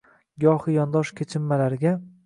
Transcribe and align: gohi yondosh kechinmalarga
gohi 0.45 0.75
yondosh 0.79 1.15
kechinmalarga 1.21 1.97